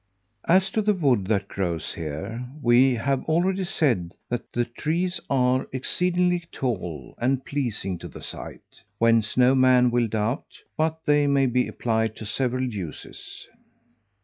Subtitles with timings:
[0.47, 5.67] As to the wood that grows here, we have already said that the trees are
[5.71, 11.45] exceeding tall, and pleasing to the sight; whence no man will doubt, but they may
[11.45, 13.47] be applied to several uses.